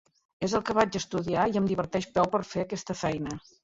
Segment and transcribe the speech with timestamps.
[0.47, 3.43] És el que vaig estudiar i em diverteix prou per a fer aquesta feina.